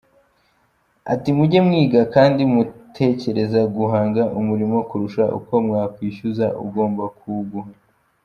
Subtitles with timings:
[1.13, 7.71] Ati mujye mwiga kandi mutekereza guhanga umulimo kurusha uko mwakwishyuza ugomba kuwuguha.